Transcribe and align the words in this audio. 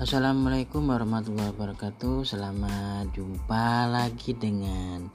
Assalamualaikum 0.00 0.88
warahmatullahi 0.88 1.52
wabarakatuh. 1.52 2.24
Selamat 2.24 3.12
jumpa 3.12 3.84
lagi 3.84 4.32
dengan 4.32 5.12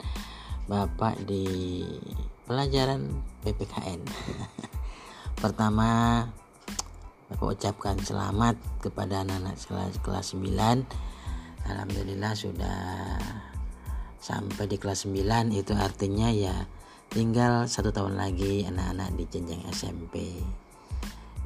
Bapak 0.70 1.26
di 1.26 1.82
pelajaran 2.46 3.10
PPKN 3.42 4.06
Pertama 5.42 6.22
Bapak 7.26 7.58
ucapkan 7.58 7.98
selamat 7.98 8.62
kepada 8.78 9.26
anak-anak 9.26 9.58
kelas, 9.58 9.98
kelas 10.06 10.38
9 10.38 10.54
Alhamdulillah 11.66 12.38
sudah 12.38 12.78
sampai 14.22 14.70
di 14.70 14.78
kelas 14.78 15.10
9 15.10 15.50
itu 15.50 15.74
artinya 15.74 16.30
ya 16.30 16.70
tinggal 17.10 17.66
satu 17.66 17.90
tahun 17.90 18.14
lagi 18.14 18.62
anak-anak 18.70 19.18
di 19.18 19.24
jenjang 19.34 19.66
SMP 19.66 20.30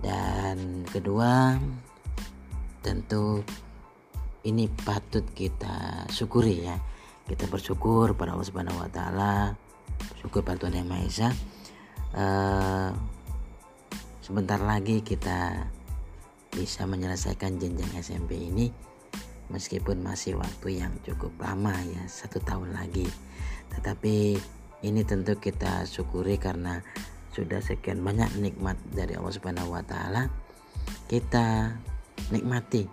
dan 0.04 0.84
kedua 0.92 1.56
tentu 2.80 3.44
ini 4.44 4.68
patut 4.68 5.24
kita 5.36 6.08
syukuri 6.08 6.64
ya. 6.64 6.76
Kita 7.28 7.46
bersyukur 7.46 8.16
pada 8.18 8.34
Allah 8.34 8.48
Subhanahu 8.48 8.80
Wa 8.80 8.90
Taala. 8.90 9.34
Syukur 10.18 10.42
pada 10.42 10.58
Tuhan 10.58 10.80
Yang 10.80 10.88
Maha 10.88 11.04
Esa. 11.04 11.28
Uh, 12.10 12.90
sebentar 14.24 14.58
lagi 14.58 15.04
kita 15.04 15.70
bisa 16.50 16.82
menyelesaikan 16.82 17.62
jenjang 17.62 17.90
SMP 18.02 18.34
ini 18.34 18.74
meskipun 19.50 20.02
masih 20.02 20.38
waktu 20.38 20.82
yang 20.82 20.90
cukup 21.06 21.30
lama 21.38 21.74
ya 21.86 22.02
satu 22.06 22.42
tahun 22.42 22.74
lagi. 22.74 23.06
Tetapi 23.70 24.38
ini 24.86 25.02
tentu 25.04 25.36
kita 25.36 25.84
syukuri 25.86 26.40
karena 26.40 26.82
sudah 27.30 27.62
sekian 27.62 28.02
banyak 28.02 28.30
nikmat 28.42 28.74
dari 28.90 29.15
Allah 29.15 29.34
Subhanahu 29.34 29.74
wa 29.74 29.84
taala. 29.87 30.26
Kita 31.06 31.74
nikmati. 32.30 32.86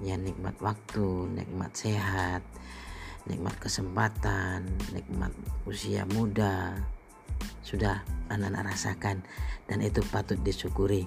Ya 0.00 0.16
nikmat 0.16 0.56
waktu 0.64 1.28
nikmat 1.36 1.76
sehat 1.76 2.40
nikmat 3.28 3.52
kesempatan 3.60 4.64
nikmat 4.96 5.32
usia 5.68 6.08
muda. 6.08 6.80
Sudah 7.60 8.02
anak-anak 8.32 8.72
rasakan 8.72 9.22
dan 9.68 9.84
itu 9.84 10.00
patut 10.08 10.40
disyukuri. 10.40 11.04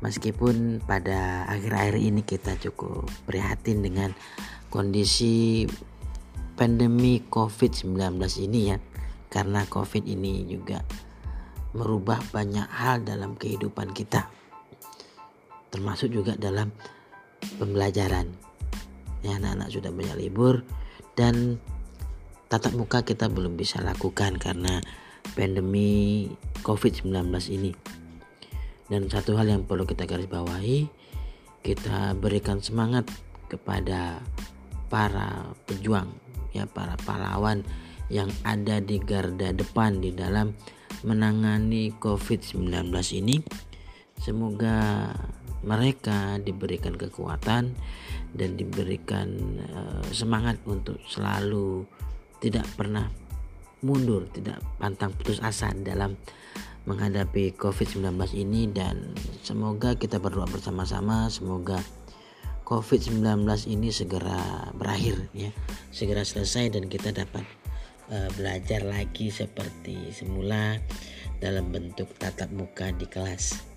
Meskipun 0.00 0.84
pada 0.84 1.48
akhir-akhir 1.48 1.96
ini 1.96 2.20
kita 2.26 2.60
cukup 2.60 3.08
prihatin 3.24 3.80
dengan 3.80 4.10
kondisi 4.68 5.64
pandemi 6.58 7.24
COVID-19 7.24 8.20
ini 8.44 8.60
ya. 8.74 8.78
Karena 9.32 9.64
COVID 9.64 10.04
ini 10.04 10.44
juga 10.44 10.84
merubah 11.74 12.22
banyak 12.30 12.68
hal 12.70 13.02
dalam 13.02 13.34
kehidupan 13.34 13.90
kita 13.96 14.30
termasuk 15.74 16.14
juga 16.14 16.38
dalam 16.38 16.70
pembelajaran. 17.58 18.30
Ya 19.26 19.42
anak-anak 19.42 19.74
sudah 19.74 19.90
banyak 19.90 20.16
libur 20.22 20.62
dan 21.18 21.58
tatap 22.46 22.78
muka 22.78 23.02
kita 23.02 23.26
belum 23.26 23.58
bisa 23.58 23.82
lakukan 23.82 24.38
karena 24.38 24.78
pandemi 25.34 26.30
COVID-19 26.62 27.10
ini. 27.50 27.74
Dan 28.86 29.10
satu 29.10 29.34
hal 29.34 29.50
yang 29.50 29.66
perlu 29.66 29.82
kita 29.82 30.06
garis 30.06 30.30
bawahi 30.30 30.86
kita 31.64 32.12
berikan 32.20 32.60
semangat 32.60 33.08
kepada 33.48 34.20
para 34.92 35.56
pejuang 35.64 36.12
ya 36.52 36.68
para 36.68 36.92
pahlawan 37.08 37.64
yang 38.12 38.28
ada 38.44 38.84
di 38.84 39.00
garda 39.00 39.48
depan 39.56 40.04
di 40.04 40.12
dalam 40.12 40.52
menangani 41.00 41.96
COVID-19 41.96 42.92
ini. 43.16 43.40
Semoga 44.20 45.08
mereka 45.64 46.36
diberikan 46.38 46.94
kekuatan 46.94 47.72
dan 48.34 48.50
diberikan 48.54 49.28
uh, 49.72 50.04
semangat 50.12 50.60
untuk 50.68 51.00
selalu 51.08 51.88
tidak 52.38 52.68
pernah 52.76 53.08
mundur, 53.80 54.28
tidak 54.32 54.60
pantang 54.76 55.12
putus 55.16 55.40
asa 55.40 55.72
dalam 55.72 56.16
menghadapi 56.84 57.56
COVID-19 57.56 58.16
ini. 58.36 58.68
Dan 58.68 59.16
semoga 59.40 59.96
kita 59.96 60.20
berdoa 60.20 60.48
bersama-sama 60.48 61.32
semoga 61.32 61.80
COVID-19 62.64 63.44
ini 63.68 63.92
segera 63.92 64.72
berakhir 64.72 65.28
ya, 65.36 65.52
segera 65.92 66.24
selesai 66.24 66.72
dan 66.72 66.88
kita 66.88 67.12
dapat 67.12 67.44
uh, 68.08 68.28
belajar 68.40 68.84
lagi 68.84 69.28
seperti 69.28 70.12
semula 70.12 70.80
dalam 71.44 71.68
bentuk 71.68 72.08
tatap 72.16 72.48
muka 72.56 72.88
di 72.96 73.04
kelas 73.04 73.73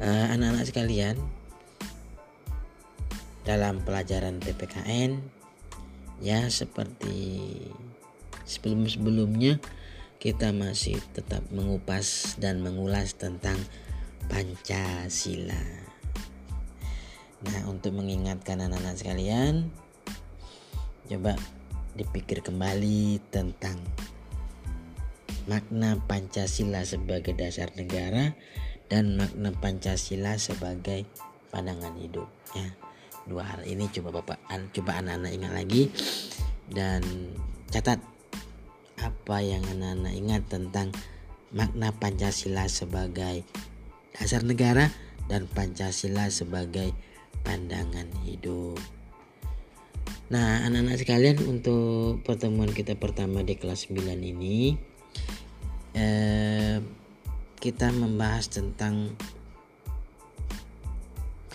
eh, 0.00 0.26
anak-anak 0.32 0.64
sekalian 0.64 1.16
dalam 3.42 3.82
pelajaran 3.82 4.38
PPKN 4.38 5.18
ya 6.22 6.46
seperti 6.46 7.50
sebelum-sebelumnya 8.46 9.58
kita 10.22 10.54
masih 10.54 11.02
tetap 11.10 11.42
mengupas 11.50 12.38
dan 12.38 12.62
mengulas 12.62 13.18
tentang 13.18 13.58
Pancasila. 14.30 15.58
Nah, 17.42 17.60
untuk 17.66 17.98
mengingatkan 17.98 18.62
anak-anak 18.62 19.02
sekalian, 19.02 19.74
coba 21.10 21.34
dipikir 21.98 22.38
kembali 22.38 23.18
tentang 23.34 23.82
makna 25.50 25.98
Pancasila 26.06 26.86
sebagai 26.86 27.34
dasar 27.34 27.74
negara 27.74 28.30
dan 28.92 29.16
makna 29.16 29.56
Pancasila 29.56 30.36
sebagai 30.36 31.08
pandangan 31.48 31.96
hidup 31.96 32.28
ya 32.52 32.68
dua 33.24 33.40
hal 33.48 33.64
ini 33.64 33.88
coba 33.88 34.20
bapak 34.20 34.36
coba 34.76 35.00
anak-anak 35.00 35.32
ingat 35.32 35.52
lagi 35.56 35.82
dan 36.68 37.00
catat 37.72 38.04
apa 39.00 39.36
yang 39.40 39.64
anak-anak 39.64 40.12
ingat 40.12 40.42
tentang 40.44 40.92
makna 41.56 41.88
Pancasila 41.96 42.68
sebagai 42.68 43.48
dasar 44.12 44.44
negara 44.44 44.92
dan 45.24 45.48
Pancasila 45.48 46.28
sebagai 46.28 46.92
pandangan 47.40 48.12
hidup. 48.28 48.76
Nah, 50.28 50.64
anak-anak 50.64 51.00
sekalian 51.00 51.40
untuk 51.44 52.24
pertemuan 52.24 52.72
kita 52.72 52.96
pertama 52.96 53.44
di 53.44 53.56
kelas 53.56 53.88
9 53.88 54.16
ini 54.20 54.76
eh, 55.92 56.80
kita 57.62 57.94
membahas 57.94 58.50
tentang 58.50 59.14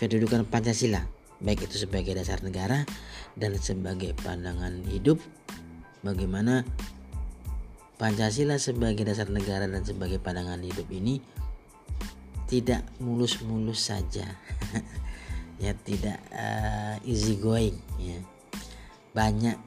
kedudukan 0.00 0.48
Pancasila 0.48 1.04
baik 1.44 1.68
itu 1.68 1.84
sebagai 1.84 2.16
dasar 2.16 2.40
negara 2.40 2.88
dan 3.36 3.52
sebagai 3.60 4.16
pandangan 4.16 4.88
hidup 4.88 5.20
bagaimana 6.00 6.64
Pancasila 8.00 8.56
sebagai 8.56 9.04
dasar 9.04 9.28
negara 9.28 9.68
dan 9.68 9.84
sebagai 9.84 10.16
pandangan 10.16 10.62
hidup 10.64 10.86
ini 10.88 11.18
tidak 12.48 12.82
mulus-mulus 12.98 13.92
saja. 13.92 14.24
Ya 15.58 15.74
tidak 15.74 16.22
uh, 16.30 17.02
easy 17.02 17.34
going 17.34 17.74
ya. 17.98 18.14
Banyak 19.10 19.58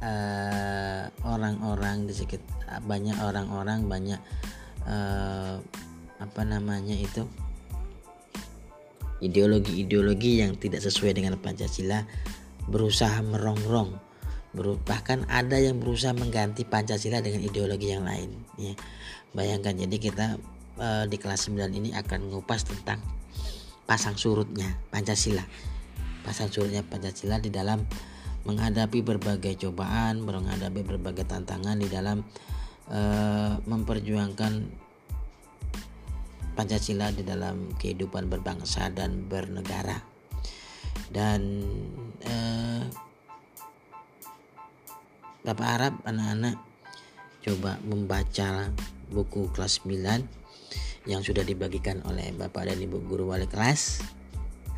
eh, 0.00 1.04
orang-orang 1.20 1.96
uh, 2.00 2.06
di 2.08 2.16
sekitar 2.16 2.80
banyak 2.80 3.12
orang-orang 3.20 3.84
banyak 3.92 4.16
uh, 4.86 5.58
apa 6.22 6.42
namanya 6.42 6.94
itu? 6.96 7.26
Ideologi-ideologi 9.20 10.44
yang 10.44 10.56
tidak 10.60 10.84
sesuai 10.84 11.16
dengan 11.16 11.36
Pancasila 11.40 12.04
berusaha 12.66 13.20
merongrong. 13.22 13.98
Bahkan 14.56 15.28
ada 15.28 15.60
yang 15.60 15.82
berusaha 15.82 16.16
mengganti 16.16 16.64
Pancasila 16.64 17.20
dengan 17.20 17.44
ideologi 17.44 17.92
yang 17.92 18.08
lain 18.08 18.32
ya. 18.56 18.72
Bayangkan 19.36 19.76
jadi 19.76 19.96
kita 20.00 20.26
uh, 20.80 21.04
di 21.04 21.16
kelas 21.20 21.52
9 21.52 21.76
ini 21.76 21.92
akan 21.92 22.32
mengupas 22.32 22.64
tentang 22.64 23.04
pasang 23.84 24.16
surutnya 24.16 24.80
Pancasila. 24.88 25.44
Pasang 26.24 26.48
surutnya 26.48 26.80
Pancasila 26.82 27.36
di 27.36 27.52
dalam 27.52 27.84
menghadapi 28.46 29.02
berbagai 29.02 29.58
cobaan 29.58 30.22
menghadapi 30.22 30.86
berbagai 30.86 31.26
tantangan 31.26 31.76
di 31.82 31.90
dalam 31.90 32.22
Eh, 32.86 33.54
memperjuangkan 33.66 34.86
Pancasila 36.54 37.10
di 37.10 37.26
dalam 37.26 37.74
kehidupan 37.74 38.30
berbangsa 38.30 38.88
dan 38.88 39.26
bernegara. 39.26 40.00
Dan 41.12 41.66
uh, 42.24 42.86
Bapak 45.44 45.68
Arab 45.68 45.94
anak-anak 46.08 46.56
coba 47.44 47.76
membaca 47.84 48.72
buku 49.12 49.52
kelas 49.52 49.84
9 49.84 51.10
yang 51.10 51.20
sudah 51.20 51.44
dibagikan 51.44 52.00
oleh 52.08 52.32
Bapak 52.32 52.72
dan 52.72 52.80
Ibu 52.80 53.04
guru 53.04 53.36
wali 53.36 53.44
kelas 53.44 54.00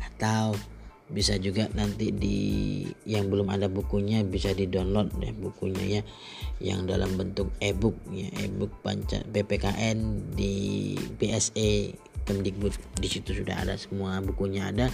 atau 0.03 0.51
bisa 1.09 1.41
juga 1.41 1.65
nanti 1.73 2.13
di 2.13 2.37
yang 3.09 3.33
belum 3.33 3.49
ada 3.49 3.65
bukunya 3.65 4.21
bisa 4.21 4.53
di 4.53 4.69
download 4.69 5.09
deh 5.17 5.33
bukunya 5.33 5.99
ya. 5.99 6.01
Yang 6.61 6.79
dalam 6.93 7.11
bentuk 7.17 7.49
ebook 7.57 7.97
ya 8.13 8.29
ebook 8.45 8.69
panca 8.85 9.25
PPKN 9.25 10.31
di 10.37 10.93
BSE 11.17 11.97
Kemdikbud. 12.29 13.01
Di 13.01 13.07
situ 13.09 13.33
sudah 13.33 13.65
ada 13.65 13.73
semua 13.73 14.21
bukunya 14.21 14.69
ada. 14.69 14.93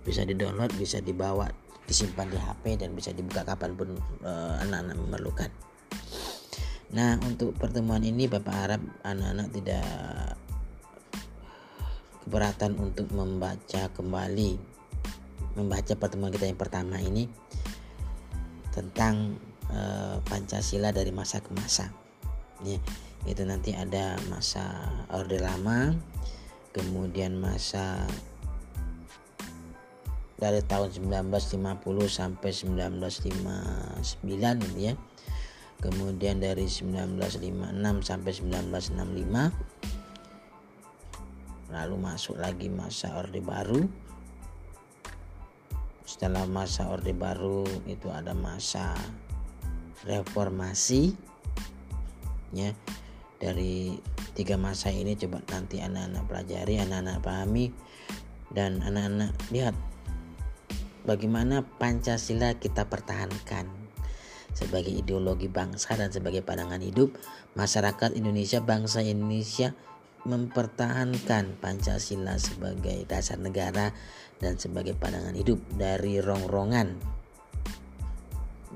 Bisa 0.00 0.24
di 0.24 0.32
download 0.32 0.72
bisa 0.80 1.04
dibawa 1.04 1.44
disimpan 1.84 2.30
di 2.32 2.38
HP 2.40 2.64
dan 2.80 2.96
bisa 2.96 3.12
dibuka 3.12 3.44
kapan 3.44 3.76
pun 3.76 3.98
uh, 4.24 4.62
anak-anak 4.64 4.96
memerlukan. 4.96 5.50
Nah 6.96 7.20
untuk 7.20 7.52
pertemuan 7.58 8.00
ini 8.00 8.30
Bapak 8.30 8.54
harap 8.54 8.82
anak-anak 9.04 9.48
tidak 9.52 9.86
keberatan 12.24 12.78
untuk 12.78 13.10
membaca 13.10 13.90
kembali 13.90 14.69
membaca 15.58 15.98
pertemuan 15.98 16.30
kita 16.30 16.46
yang 16.46 16.58
pertama 16.58 17.02
ini 17.02 17.26
tentang 18.70 19.34
uh, 19.70 20.22
Pancasila 20.26 20.92
dari 20.94 21.10
masa 21.10 21.42
ke 21.42 21.50
masa. 21.54 21.90
Ya 22.62 22.78
itu 23.28 23.44
nanti 23.44 23.76
ada 23.76 24.16
masa 24.32 24.64
orde 25.12 25.36
lama 25.36 25.92
kemudian 26.72 27.36
masa 27.36 28.08
dari 30.40 30.64
tahun 30.64 30.88
1950 31.04 31.84
sampai 32.08 32.48
1959 32.48 34.64
gitu 34.64 34.80
ya. 34.80 34.96
Kemudian 35.80 36.44
dari 36.44 36.68
1956 36.68 37.40
sampai 38.04 38.32
1965 38.36 39.48
lalu 41.70 41.94
masuk 42.02 42.34
lagi 42.36 42.68
masa 42.68 43.16
orde 43.16 43.40
baru 43.40 43.88
setelah 46.20 46.44
masa 46.44 46.84
orde 46.92 47.16
baru 47.16 47.64
itu 47.88 48.12
ada 48.12 48.36
masa 48.36 48.92
reformasi 50.04 51.16
ya. 52.52 52.76
Dari 53.40 53.96
tiga 54.36 54.60
masa 54.60 54.92
ini 54.92 55.16
coba 55.16 55.40
nanti 55.48 55.80
anak-anak 55.80 56.28
pelajari 56.28 56.76
anak-anak 56.76 57.24
pahami 57.24 57.72
dan 58.52 58.84
anak-anak 58.84 59.32
lihat 59.48 59.72
bagaimana 61.08 61.64
Pancasila 61.80 62.52
kita 62.60 62.84
pertahankan 62.84 63.72
sebagai 64.52 64.92
ideologi 64.92 65.48
bangsa 65.48 65.96
dan 65.96 66.12
sebagai 66.12 66.44
pandangan 66.44 66.84
hidup 66.84 67.16
masyarakat 67.56 68.12
Indonesia 68.12 68.60
bangsa 68.60 69.00
Indonesia 69.00 69.72
mempertahankan 70.28 71.56
Pancasila 71.58 72.36
sebagai 72.36 73.08
dasar 73.08 73.40
negara 73.40 73.92
dan 74.40 74.60
sebagai 74.60 74.92
pandangan 74.96 75.36
hidup 75.36 75.60
dari 75.76 76.20
rongrongan 76.20 76.96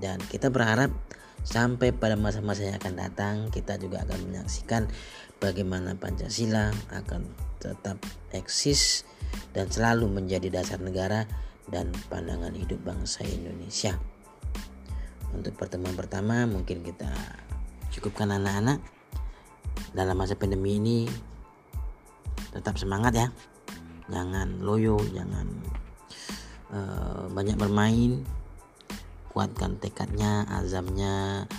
dan 0.00 0.18
kita 0.28 0.50
berharap 0.50 0.90
Sampai 1.44 1.92
pada 1.92 2.16
masa-masa 2.16 2.64
yang 2.64 2.80
akan 2.80 2.94
datang, 2.96 3.34
kita 3.52 3.76
juga 3.76 4.00
akan 4.08 4.32
menyaksikan 4.32 4.88
bagaimana 5.44 5.92
Pancasila 5.92 6.72
akan 6.88 7.28
tetap 7.60 8.00
eksis 8.32 9.04
dan 9.52 9.68
selalu 9.68 10.08
menjadi 10.08 10.48
dasar 10.48 10.80
negara 10.80 11.28
dan 11.68 11.92
pandangan 12.08 12.56
hidup 12.56 12.80
bangsa 12.80 13.28
Indonesia. 13.28 13.92
Untuk 15.36 15.52
pertemuan 15.60 15.92
pertama, 15.92 16.48
mungkin 16.48 16.80
kita 16.80 17.12
cukupkan 17.92 18.32
anak-anak 18.32 18.80
dalam 19.92 20.16
masa 20.16 20.40
pandemi 20.40 20.80
ini 20.80 21.04
tetap 22.54 22.78
semangat 22.78 23.12
ya. 23.18 23.28
Jangan 24.06 24.62
loyo 24.62 24.96
jangan 25.10 25.46
uh, 26.70 27.26
banyak 27.34 27.58
bermain. 27.58 28.22
Kuatkan 29.34 29.82
tekadnya 29.82 30.46
azamnya 30.46 31.50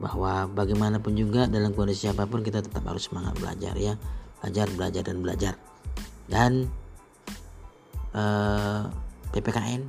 bahwa 0.00 0.48
bagaimanapun 0.48 1.12
juga 1.12 1.44
dalam 1.44 1.76
kondisi 1.76 2.08
apa 2.08 2.24
pun 2.24 2.40
kita 2.40 2.64
tetap 2.64 2.88
harus 2.88 3.12
semangat 3.12 3.36
belajar 3.36 3.76
ya. 3.76 3.94
Belajar 4.40 4.66
belajar 4.72 5.02
dan 5.04 5.18
belajar. 5.20 5.54
Dan 6.24 6.52
eh, 8.16 8.82
PPKN 9.34 9.82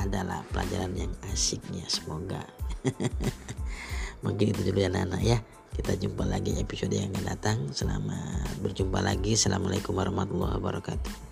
adalah 0.00 0.40
pelajaran 0.48 0.96
yang 0.96 1.12
asiknya. 1.28 1.84
Semoga 1.92 2.40
mungkin 4.22 4.54
itu 4.54 4.60
dulu 4.66 4.78
ya 4.80 4.88
anak-anak 4.88 5.22
ya. 5.22 5.38
Kita 5.72 5.96
jumpa 5.96 6.28
lagi 6.28 6.56
episode 6.60 6.92
yang 6.92 7.12
akan 7.12 7.24
datang. 7.26 7.58
Selamat 7.72 8.48
berjumpa 8.60 9.00
lagi. 9.00 9.34
Assalamualaikum 9.36 9.96
warahmatullahi 9.96 10.56
wabarakatuh 10.60 11.31